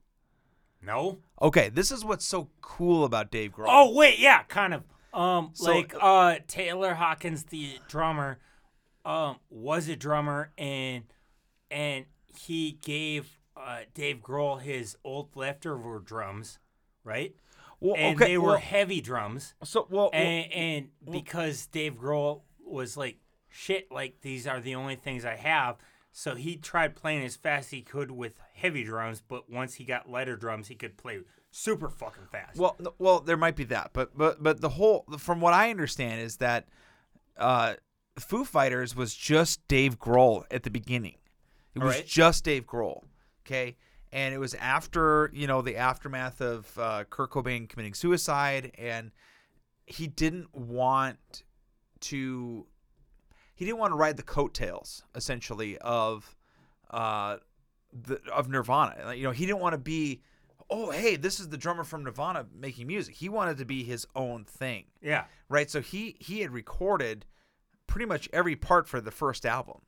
No. 0.81 1.19
Okay, 1.41 1.69
this 1.69 1.91
is 1.91 2.03
what's 2.05 2.25
so 2.25 2.49
cool 2.61 3.03
about 3.03 3.31
Dave 3.31 3.51
Grohl. 3.51 3.65
Oh 3.67 3.93
wait, 3.95 4.19
yeah, 4.19 4.43
kind 4.43 4.73
of. 4.73 4.83
Um, 5.13 5.51
So- 5.53 5.71
like 5.73 5.93
uh, 5.99 6.35
Taylor 6.47 6.93
Hawkins, 6.95 7.45
the 7.45 7.79
drummer, 7.87 8.39
um, 9.05 9.37
was 9.49 9.87
a 9.87 9.95
drummer, 9.95 10.51
and 10.57 11.03
and 11.71 12.05
he 12.37 12.73
gave 12.83 13.39
uh 13.55 13.79
Dave 13.93 14.17
Grohl 14.21 14.61
his 14.61 14.95
old 15.03 15.35
leftover 15.35 15.99
drums, 15.99 16.59
right? 17.03 17.35
well, 17.79 17.95
And 17.97 18.15
okay. 18.15 18.31
they 18.33 18.37
were 18.37 18.47
well, 18.49 18.57
heavy 18.57 19.01
drums, 19.01 19.53
so 19.63 19.87
well, 19.89 20.09
well, 20.11 20.21
and 20.21 20.51
and 20.51 20.87
because 21.09 21.65
Dave 21.67 21.95
Grohl 21.95 22.41
was 22.63 22.97
like, 22.97 23.17
shit, 23.49 23.91
like 23.91 24.21
these 24.21 24.45
are 24.47 24.59
the 24.59 24.75
only 24.75 24.95
things 24.95 25.25
I 25.25 25.35
have. 25.35 25.77
So 26.17 26.33
he 26.33 26.55
tried 26.55 26.95
playing 26.95 27.23
as 27.25 27.35
fast 27.35 27.67
as 27.67 27.69
he 27.69 27.81
could 27.83 28.09
with 28.09 28.41
heavy 28.55 28.83
drums, 28.83 29.21
but 29.21 29.51
once 29.51 29.75
he 29.75 29.83
got 29.83 30.09
lighter 30.09 30.35
drums, 30.35 30.67
he 30.67 30.73
could 30.73 30.97
play 30.97 31.19
super 31.51 31.89
fucking 31.89 32.25
fast. 32.31 32.57
Well, 32.57 32.75
well, 32.97 33.19
there 33.19 33.37
might 33.37 33.55
be 33.55 33.65
that, 33.65 33.91
but 33.93 34.17
but 34.17 34.41
but 34.41 34.59
the 34.59 34.69
whole, 34.69 35.05
from 35.19 35.41
what 35.41 35.53
I 35.53 35.69
understand, 35.69 36.21
is 36.21 36.37
that 36.37 36.69
uh, 37.37 37.75
Foo 38.17 38.45
Fighters 38.45 38.95
was 38.95 39.13
just 39.13 39.67
Dave 39.67 39.99
Grohl 39.99 40.43
at 40.49 40.63
the 40.63 40.71
beginning. 40.71 41.17
It 41.75 41.83
was 41.83 41.93
Alright. 41.93 42.07
just 42.07 42.43
Dave 42.43 42.65
Grohl, 42.65 43.03
okay, 43.45 43.77
and 44.11 44.33
it 44.33 44.39
was 44.39 44.55
after 44.55 45.29
you 45.35 45.45
know 45.45 45.61
the 45.61 45.77
aftermath 45.77 46.41
of 46.41 46.79
uh, 46.79 47.03
Kurt 47.11 47.29
Cobain 47.29 47.69
committing 47.69 47.93
suicide, 47.93 48.71
and 48.79 49.11
he 49.85 50.07
didn't 50.07 50.51
want 50.55 51.43
to. 51.99 52.65
He 53.57 53.65
didn't 53.65 53.79
want 53.79 53.91
to 53.91 53.97
ride 53.97 54.17
the 54.17 54.23
coattails, 54.23 55.03
essentially, 55.15 55.79
of 55.79 56.37
uh, 56.91 57.37
the, 57.91 58.21
of 58.31 58.49
Nirvana. 58.49 59.15
You 59.15 59.23
know, 59.23 59.31
he 59.31 59.47
didn't 59.47 59.61
want 59.61 59.73
to 59.73 59.79
be, 59.79 60.21
oh, 60.69 60.91
hey, 60.91 61.15
this 61.15 61.39
is 61.39 61.49
the 61.49 61.57
drummer 61.57 61.83
from 61.83 62.03
Nirvana 62.03 62.45
making 62.53 62.85
music. 62.85 63.15
He 63.15 63.29
wanted 63.29 63.57
to 63.57 63.65
be 63.65 63.83
his 63.83 64.05
own 64.15 64.45
thing, 64.45 64.85
yeah. 65.01 65.23
right? 65.49 65.71
So 65.71 65.81
he 65.81 66.17
he 66.19 66.41
had 66.41 66.51
recorded 66.51 67.25
pretty 67.87 68.05
much 68.05 68.29
every 68.31 68.55
part 68.55 68.87
for 68.87 69.01
the 69.01 69.09
first 69.09 69.43
album. 69.43 69.81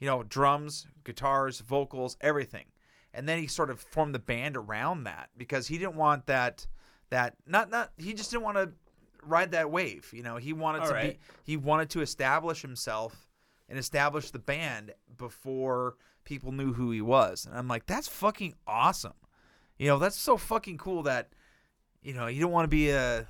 You 0.00 0.08
know, 0.08 0.24
drums, 0.24 0.88
guitars, 1.04 1.60
vocals, 1.60 2.16
everything. 2.20 2.64
And 3.12 3.28
then 3.28 3.38
he 3.38 3.46
sort 3.46 3.70
of 3.70 3.78
formed 3.78 4.12
the 4.12 4.18
band 4.18 4.56
around 4.56 5.04
that 5.04 5.30
because 5.36 5.68
he 5.68 5.78
didn't 5.78 5.94
want 5.94 6.26
that 6.26 6.66
that 7.10 7.36
not 7.46 7.70
not 7.70 7.92
he 7.96 8.12
just 8.12 8.32
didn't 8.32 8.42
want 8.42 8.56
to 8.56 8.72
ride 9.26 9.52
that 9.52 9.70
wave. 9.70 10.10
You 10.12 10.22
know, 10.22 10.36
he 10.36 10.52
wanted 10.52 10.82
All 10.82 10.88
to 10.88 10.94
right. 10.94 11.12
be 11.12 11.52
he 11.52 11.56
wanted 11.56 11.90
to 11.90 12.00
establish 12.00 12.62
himself 12.62 13.28
and 13.68 13.78
establish 13.78 14.30
the 14.30 14.38
band 14.38 14.92
before 15.16 15.96
people 16.24 16.52
knew 16.52 16.72
who 16.72 16.90
he 16.90 17.00
was. 17.00 17.46
And 17.46 17.56
I'm 17.56 17.68
like, 17.68 17.86
that's 17.86 18.08
fucking 18.08 18.54
awesome. 18.66 19.14
You 19.78 19.88
know, 19.88 19.98
that's 19.98 20.16
so 20.16 20.36
fucking 20.36 20.78
cool 20.78 21.02
that 21.04 21.30
you 22.02 22.12
know, 22.14 22.26
you 22.26 22.40
don't 22.40 22.52
want 22.52 22.64
to 22.64 22.68
be 22.76 22.90
a 22.90 23.26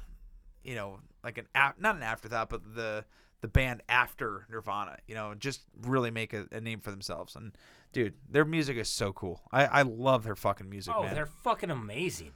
you 0.63 0.75
know, 0.75 0.99
like 1.23 1.39
an 1.39 1.47
af- 1.55 1.79
not 1.79 1.97
an 1.97 2.03
afterthought, 2.03 2.49
but 2.49 2.75
the 2.75 3.05
the 3.41 3.49
band 3.49 3.83
after 3.91 4.47
Nirvana, 4.51 4.97
you 5.07 5.15
know, 5.15 5.35
just 5.35 5.63
really 5.83 6.11
make 6.11 6.33
a, 6.33 6.47
a 6.51 6.61
name 6.63 6.81
for 6.81 6.91
themselves. 6.91 7.37
And 7.37 7.53
dude, 7.93 8.15
their 8.31 8.45
music 8.47 8.77
is 8.79 8.89
so 8.89 9.13
cool. 9.13 9.43
I, 9.53 9.67
I 9.67 9.83
love 9.83 10.25
their 10.25 10.35
fucking 10.35 10.69
music, 10.71 10.95
Oh, 10.97 11.03
man. 11.03 11.15
they're 11.15 11.27
fucking 11.27 11.71
amazing. 11.71 12.31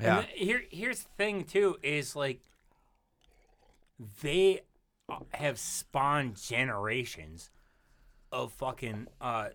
Yeah. 0.00 0.20
And 0.20 0.26
the- 0.28 0.30
here, 0.44 0.62
here's 0.70 1.00
the 1.02 1.10
thing 1.18 1.44
too: 1.44 1.76
is 1.82 2.16
like 2.16 2.40
they 4.22 4.60
uh, 5.08 5.18
have 5.32 5.58
spawned 5.58 6.36
generations 6.40 7.50
of 8.32 8.52
fucking 8.52 9.08
uh, 9.20 9.48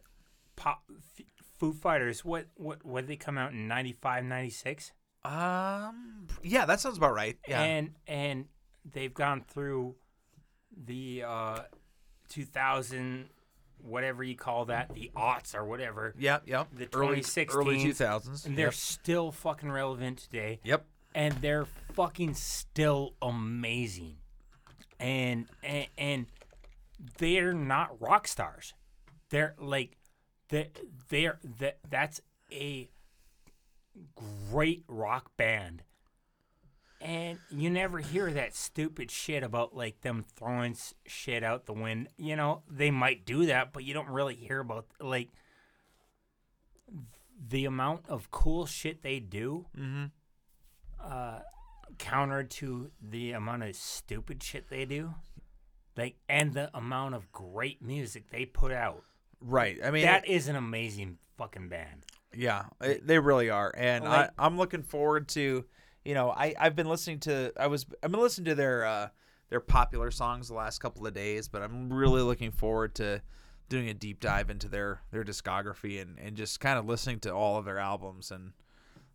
pop 0.56 0.84
f- 1.20 1.26
Foo 1.58 1.74
Fighters. 1.74 2.24
What 2.24 2.48
what 2.56 2.86
what 2.86 3.02
did 3.02 3.10
they 3.10 3.16
come 3.18 3.38
out 3.38 3.52
in 3.52 3.68
95, 3.68 4.24
96? 4.26 4.92
Um, 5.26 6.28
yeah, 6.44 6.66
that 6.66 6.80
sounds 6.80 6.98
about 6.98 7.14
right. 7.14 7.38
Yeah, 7.48 7.62
and 7.62 7.92
and 8.08 8.46
they've 8.90 9.14
gone 9.14 9.44
through 9.48 9.96
the 10.86 11.24
uh, 11.28 11.60
2000 12.30 13.30
whatever 13.82 14.24
you 14.24 14.36
call 14.36 14.66
that, 14.66 14.94
the 14.94 15.10
aughts 15.16 15.56
or 15.56 15.64
whatever. 15.66 16.14
yep, 16.20 16.44
yep. 16.46 16.68
The 16.76 16.90
early 16.94 17.22
2016s, 17.22 17.56
early 17.56 17.82
two 17.82 17.94
thousands. 17.94 18.46
And 18.46 18.58
they're 18.58 18.68
Yep. 18.68 18.74
still 18.74 19.32
fucking 19.32 19.72
relevant 19.72 20.18
today. 20.20 20.60
yep. 20.64 20.86
and 21.16 21.34
they're 21.42 21.66
fucking 21.94 22.34
still 22.36 23.16
amazing 23.22 24.18
and 25.00 25.48
and, 25.64 25.88
and 25.98 26.26
they're 27.18 27.54
not 27.54 28.02
rock 28.02 28.28
stars. 28.28 28.74
They're 29.30 29.56
like 29.60 29.98
they 30.50 30.70
they're 31.10 31.40
that 31.60 31.80
that's 31.90 32.22
a 32.52 32.90
great 34.52 34.84
rock 34.88 35.32
band. 35.38 35.84
And 37.02 37.40
you 37.50 37.70
never 37.70 38.00
hear 38.00 38.30
that 38.32 38.54
stupid 38.56 39.10
shit 39.10 39.42
about 39.42 39.74
like 39.74 40.02
them 40.02 40.26
throwing 40.36 40.76
shit 41.06 41.44
out 41.44 41.66
the 41.66 41.74
wind. 41.74 42.10
You 42.18 42.36
know 42.36 42.64
they 42.70 42.92
might 42.92 43.26
do 43.26 43.46
that 43.46 43.72
but 43.72 43.84
you 43.84 43.94
don't 43.94 44.10
really 44.10 44.36
hear 44.36 44.60
about 44.60 44.86
like 45.00 45.30
the 47.48 47.64
amount 47.66 48.02
of 48.10 48.32
cool 48.32 48.66
shit 48.66 49.02
they 49.02 49.20
do 49.20 49.66
Mm-hmm. 49.78 50.06
uh, 51.02 51.40
counter 51.98 52.44
to 52.44 52.92
the 53.02 53.32
amount 53.32 53.64
of 53.64 53.76
stupid 53.76 54.42
shit 54.44 54.70
they 54.70 54.86
do, 54.86 55.14
like 55.98 56.16
and 56.28 56.54
the 56.54 56.70
amount 56.78 57.16
of 57.16 57.32
great 57.32 57.82
music 57.82 58.30
they 58.30 58.46
put 58.46 58.72
out. 58.72 59.04
Right. 59.42 59.80
I 59.84 59.92
mean, 59.92 60.04
That 60.06 60.28
is 60.28 60.48
an 60.48 60.56
amazing 60.56 61.18
fucking 61.38 61.70
band. 61.70 62.06
Yeah, 62.34 62.66
it- 62.82 63.08
they 63.08 63.18
really 63.20 63.50
are, 63.50 63.74
and 63.76 64.04
Like- 64.06 64.32
I, 64.38 64.46
I'm 64.46 64.58
looking 64.58 64.84
forward 64.84 65.28
to. 65.30 65.66
You 66.06 66.14
know, 66.14 66.32
I 66.32 66.56
I've 66.58 66.76
been 66.76 66.88
listening 66.88 67.20
to 67.22 67.52
I 67.58 67.68
was 67.68 67.86
I've 68.02 68.12
been 68.12 68.22
listening 68.22 68.46
to 68.46 68.56
their 68.56 68.86
uh, 68.86 69.10
their 69.50 69.60
popular 69.60 70.12
songs 70.12 70.48
the 70.48 70.54
last 70.54 70.80
couple 70.80 71.06
of 71.06 71.14
days, 71.14 71.48
but 71.50 71.62
I'm 71.62 71.92
really 71.92 72.22
looking 72.22 72.52
forward 72.52 72.96
to 72.96 73.22
doing 73.68 73.90
a 73.90 73.94
deep 73.94 74.20
dive 74.22 74.50
into 74.50 74.68
their 74.70 75.02
their 75.12 75.24
discography 75.26 76.02
and 76.02 76.18
and 76.18 76.38
just 76.38 76.60
kind 76.62 76.80
of 76.80 76.86
listening 76.86 77.20
to 77.22 77.32
all 77.34 77.58
of 77.58 77.66
their 77.66 77.80
albums 77.80 78.32
and 78.32 78.54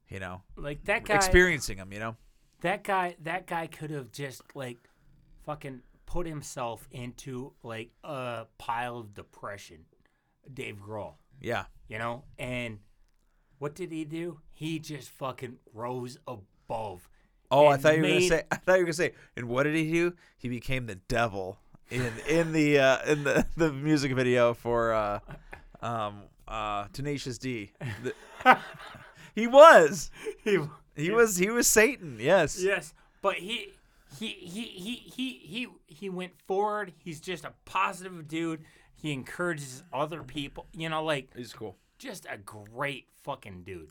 you 0.09 0.21
know 0.21 0.43
Like 0.57 0.85
that 0.85 1.04
guy, 1.04 1.14
experiencing 1.16 1.78
them. 1.78 1.93
You 1.93 2.00
know. 2.00 2.16
That 2.61 2.84
guy, 2.84 3.16
that 3.23 3.46
guy 3.46 3.66
could 3.66 3.90
have 3.90 4.11
just 4.12 4.42
like 4.54 4.78
fucking 5.44 5.80
put 6.06 6.26
himself 6.26 6.88
into 6.90 7.52
like 7.62 7.90
a 8.02 8.46
pile 8.58 8.99
of 8.99 9.14
depression. 9.14 9.84
Dave 10.52 10.76
Grohl, 10.76 11.14
Yeah. 11.40 11.64
you 11.88 11.99
know, 11.99 12.25
and 12.38 12.80
what 13.58 13.75
did 13.75 13.90
he 13.92 14.04
do? 14.04 14.40
He 14.50 14.78
just 14.78 15.08
fucking 15.08 15.56
rose 15.73 16.18
above. 16.28 17.08
Oh, 17.50 17.66
I 17.66 17.76
thought 17.78 17.96
you 17.96 18.02
were 18.02 18.08
gonna 18.08 18.20
say. 18.23 18.42
I 18.50 18.56
thought 18.56 18.75
you 18.75 18.78
were 18.80 18.84
gonna 18.87 18.92
say. 18.94 19.12
And 19.37 19.49
what 19.49 19.62
did 19.62 19.75
he 19.75 19.90
do? 19.90 20.14
He 20.37 20.49
became 20.50 20.87
the 20.87 20.96
devil 20.96 21.58
in 21.90 22.12
in 22.28 22.52
the 22.52 22.78
uh, 22.78 22.99
in 23.11 23.25
the 23.25 23.46
the 23.56 23.73
music 23.73 24.12
video 24.12 24.52
for 24.54 24.92
uh, 24.92 25.20
um 25.80 26.25
uh 26.46 26.88
Tenacious 26.92 27.38
D. 27.38 27.73
The- 28.02 28.58
he 29.34 29.46
was. 29.46 30.11
he, 30.42 30.58
He 30.96 31.10
was. 31.10 31.36
He 31.36 31.50
was 31.50 31.66
Satan. 31.66 32.18
Yes. 32.20 32.62
yes, 32.62 32.94
but 33.22 33.34
he 33.36 33.72
he 34.18 34.28
he 34.28 34.62
he 34.62 34.94
he 34.94 35.28
he 35.44 35.68
he 35.86 36.10
went 36.10 36.32
forward. 36.46 36.92
He's 36.98 37.20
just 37.20 37.44
a 37.44 37.52
positive 37.64 38.28
dude. 38.28 38.64
He 38.94 39.12
encourages 39.12 39.82
other 39.92 40.22
people. 40.22 40.66
You 40.72 40.88
know, 40.88 41.04
like 41.04 41.30
He's 41.36 41.52
cool. 41.52 41.76
just 41.98 42.26
a 42.30 42.36
great 42.38 43.06
fucking 43.22 43.62
dude. 43.64 43.90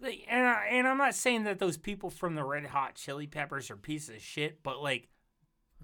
Like, 0.00 0.24
and 0.28 0.46
I, 0.46 0.66
and 0.70 0.86
I'm 0.86 0.98
not 0.98 1.14
saying 1.14 1.44
that 1.44 1.58
those 1.58 1.76
people 1.76 2.10
from 2.10 2.34
the 2.34 2.44
Red 2.44 2.66
Hot 2.66 2.94
Chili 2.94 3.26
Peppers 3.26 3.70
are 3.70 3.76
pieces 3.76 4.16
of 4.16 4.22
shit, 4.22 4.62
but 4.62 4.82
like 4.82 5.08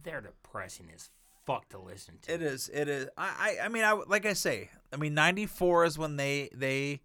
they're 0.03 0.21
depressing 0.21 0.91
as 0.95 1.11
fuck 1.47 1.69
to 1.71 1.79
listen 1.79 2.19
to. 2.23 2.35
It 2.35 2.43
is. 2.43 2.71
It 2.73 2.89
is. 2.89 3.09
I. 3.17 3.57
I. 3.61 3.65
I 3.65 3.69
mean, 3.69 3.85
I 3.85 3.93
like 3.93 4.27
I 4.27 4.35
say. 4.35 4.71
I 4.93 4.97
mean, 4.97 5.15
'94 5.15 5.85
is 5.85 5.99
when 5.99 6.17
they 6.17 6.49
they 6.55 7.01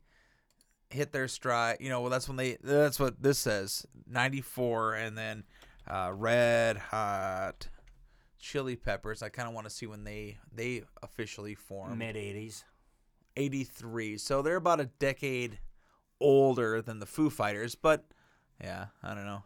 hit 0.89 1.11
their 1.11 1.27
stride. 1.27 1.77
You 1.79 1.89
know, 1.89 2.01
well, 2.01 2.09
that's 2.09 2.27
when 2.27 2.37
they. 2.37 2.57
That's 2.61 2.99
what 2.99 3.21
this 3.21 3.39
says. 3.39 3.85
'94, 4.07 4.95
and 4.95 5.17
then 5.17 5.43
uh, 5.87 6.11
Red 6.13 6.77
Hot 6.77 7.67
Chili 8.39 8.75
Peppers. 8.75 9.21
I 9.23 9.29
kind 9.29 9.47
of 9.47 9.53
want 9.53 9.65
to 9.67 9.73
see 9.73 9.85
when 9.85 10.03
they 10.03 10.37
they 10.53 10.83
officially 11.01 11.55
formed. 11.55 11.97
Mid 11.97 12.15
'80s. 12.15 12.63
83. 13.37 14.17
So 14.17 14.41
they're 14.41 14.55
about 14.55 14.79
a 14.79 14.85
decade 14.85 15.59
older 16.21 16.81
than 16.81 16.99
the 16.99 17.05
Foo 17.05 17.29
Fighters, 17.29 17.75
but 17.75 18.05
yeah, 18.61 18.85
I 19.03 19.13
don't 19.13 19.25
know. 19.25 19.43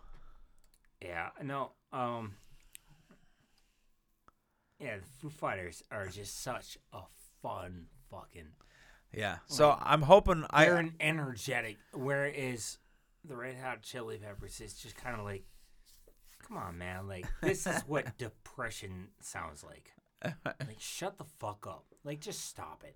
Yeah, 1.01 1.29
no. 1.41 1.71
Um. 1.91 2.35
Yeah, 4.79 4.97
the 4.97 5.05
Foo 5.19 5.29
Fighters 5.29 5.83
are 5.91 6.07
just 6.07 6.41
such 6.41 6.77
a 6.93 7.01
fun 7.41 7.87
fucking. 8.09 8.49
Yeah. 9.13 9.37
So 9.47 9.77
I'm 9.81 10.01
hoping 10.03 10.45
I 10.51 10.65
They're 10.65 10.77
an 10.77 10.93
energetic, 10.99 11.77
whereas 11.93 12.77
the 13.25 13.35
Red 13.35 13.55
Hot 13.57 13.81
Chili 13.81 14.17
Peppers 14.17 14.61
is 14.61 14.73
just 14.75 14.95
kind 14.95 15.17
of 15.19 15.25
like, 15.25 15.43
come 16.47 16.57
on, 16.57 16.77
man. 16.77 17.07
Like 17.07 17.25
this 17.41 17.65
is 17.67 17.81
what 17.87 18.17
depression 18.17 19.09
sounds 19.21 19.63
like. 19.63 19.91
Like 20.45 20.79
shut 20.79 21.17
the 21.17 21.25
fuck 21.39 21.65
up. 21.67 21.85
Like 22.03 22.19
just 22.19 22.45
stop 22.45 22.83
it. 22.85 22.95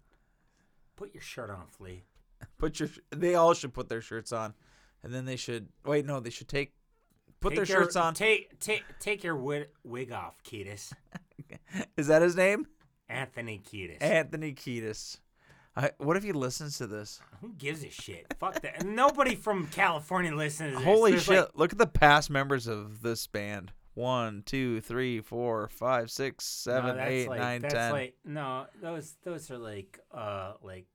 Put 0.96 1.14
your 1.14 1.24
shirt 1.24 1.50
on, 1.50 1.66
Flea. 1.68 2.04
put 2.58 2.80
your 2.80 2.90
they 3.12 3.36
all 3.36 3.54
should 3.54 3.74
put 3.74 3.90
their 3.90 4.02
shirts 4.02 4.32
on. 4.32 4.54
And 5.04 5.14
then 5.14 5.26
they 5.26 5.36
should 5.36 5.68
wait, 5.86 6.06
no, 6.06 6.20
they 6.20 6.30
should 6.30 6.48
take 6.48 6.74
put 7.40 7.50
Take 7.50 7.58
their 7.58 7.66
your- 7.66 7.84
shirts 7.86 7.96
on. 7.96 8.14
Take 8.14 8.60
take 8.60 8.84
take 9.00 9.24
your 9.24 9.36
wig, 9.36 9.68
wig 9.84 10.12
off, 10.12 10.42
Ketis. 10.44 10.94
Is 11.98 12.08
that 12.08 12.22
his 12.22 12.36
name? 12.36 12.68
Anthony 13.10 13.60
Kiedis. 13.64 14.02
Anthony 14.02 14.54
Kiedis. 14.54 15.18
I, 15.76 15.92
what 15.98 16.16
if 16.18 16.24
he 16.24 16.32
listens 16.34 16.78
to 16.78 16.88
this? 16.88 17.20
Who 17.42 17.54
gives 17.54 17.84
a 17.84 17.90
shit? 17.90 18.32
Fuck 18.40 18.62
that. 18.62 18.86
Nobody 18.86 19.34
from 19.36 19.68
California 19.68 20.34
listens 20.36 20.74
to 20.74 20.76
this. 20.78 20.86
Holy 20.86 21.12
There's 21.12 21.24
shit. 21.24 21.40
like- 21.40 21.50
Look 21.56 21.72
at 21.72 21.80
the 21.80 21.88
past 21.88 22.30
members 22.30 22.68
of 22.68 23.02
this 23.02 23.26
band. 23.26 23.72
One, 23.96 24.42
two, 24.46 24.82
three, 24.82 25.22
four, 25.22 25.68
five, 25.70 26.10
six, 26.10 26.64
no, 26.66 26.74
seven, 26.74 26.98
that's 26.98 27.10
eight, 27.12 27.30
like, 27.30 27.40
nine, 27.40 27.62
that's 27.62 27.74
ten. 27.76 27.92
Like, 27.92 28.16
no, 28.26 28.66
those 28.82 29.14
those 29.24 29.52
are 29.52 29.60
like 29.60 30.00
uh 30.12 30.54
like 30.64 30.88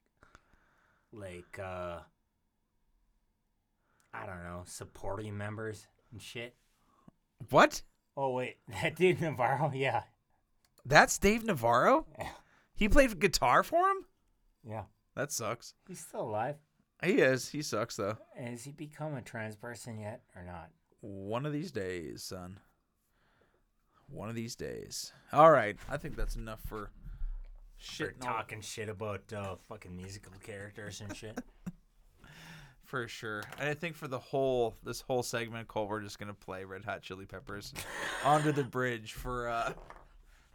like 1.13 1.57
uh 1.59 1.99
I 4.13 4.25
don't 4.25 4.43
know, 4.43 4.63
supporting 4.65 5.37
members 5.37 5.87
and 6.11 6.21
shit. 6.21 6.55
What? 7.51 7.83
Oh 8.17 8.31
wait, 8.33 8.57
that 8.81 8.97
dude 8.97 9.21
Navarro, 9.21 9.71
yeah. 9.73 10.03
That's 10.85 11.17
Dave 11.17 11.43
Navarro? 11.45 12.05
Yeah. 12.17 12.27
He 12.75 12.87
played 12.87 13.19
guitar 13.19 13.61
for 13.61 13.89
him? 13.89 14.05
Yeah. 14.67 14.83
That 15.15 15.31
sucks. 15.31 15.73
He's 15.87 15.99
still 15.99 16.21
alive. 16.21 16.55
He 17.03 17.13
is. 17.13 17.49
He 17.49 17.61
sucks 17.61 17.95
though. 17.95 18.17
Has 18.37 18.63
he 18.63 18.71
become 18.71 19.15
a 19.15 19.21
trans 19.21 19.55
person 19.55 19.99
yet 19.99 20.21
or 20.35 20.43
not? 20.43 20.69
One 21.01 21.45
of 21.45 21.53
these 21.53 21.71
days, 21.71 22.23
son. 22.23 22.59
One 24.09 24.27
of 24.29 24.35
these 24.35 24.55
days. 24.55 25.13
All 25.31 25.51
right. 25.51 25.77
I 25.89 25.97
think 25.97 26.15
that's 26.15 26.35
enough 26.35 26.59
for 26.67 26.89
For 27.77 27.77
shit. 27.77 28.19
talking 28.21 28.61
shit 28.61 28.89
about 28.89 29.31
uh, 29.31 29.55
fucking 29.67 29.95
musical 29.95 30.33
characters 30.43 31.01
and 31.01 31.15
shit. 31.15 31.39
For 32.85 33.07
sure. 33.07 33.43
And 33.59 33.69
I 33.69 33.75
think 33.75 33.95
for 33.95 34.07
the 34.07 34.17
whole 34.17 34.75
this 34.83 34.99
whole 35.01 35.21
segment, 35.21 35.67
Cole, 35.67 35.87
we're 35.87 36.01
just 36.01 36.17
gonna 36.17 36.33
play 36.33 36.63
Red 36.63 36.83
Hot 36.85 37.03
Chili 37.03 37.25
Peppers 37.27 37.71
under 38.25 38.51
the 38.51 38.63
bridge 38.63 39.13
for 39.13 39.47
uh 39.47 39.73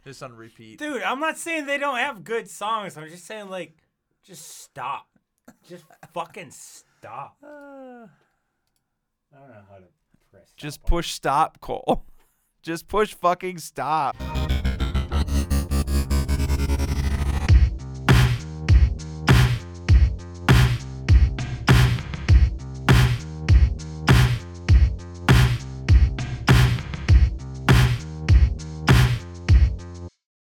just 0.03 0.21
on 0.21 0.33
repeat. 0.35 0.77
Dude, 0.79 1.01
I'm 1.01 1.21
not 1.21 1.37
saying 1.37 1.65
they 1.65 1.77
don't 1.77 1.95
have 1.97 2.25
good 2.25 2.49
songs. 2.49 2.97
I'm 2.97 3.07
just 3.09 3.25
saying 3.25 3.49
like 3.49 3.77
just 4.25 4.61
stop. 4.63 5.07
Just 5.67 5.85
fucking 6.13 6.51
stop. 6.51 7.37
Uh, 7.43 7.47
I 7.47 9.39
don't 9.39 9.49
know 9.49 9.61
how 9.69 9.77
to 9.77 9.83
press. 10.31 10.51
just 10.57 10.79
stop 10.79 10.83
on- 10.83 10.89
push 10.89 11.13
stop, 11.13 11.59
Cole. 11.61 12.05
Just 12.63 12.87
push 12.87 13.13
fucking 13.13 13.59
stop. 13.59 14.15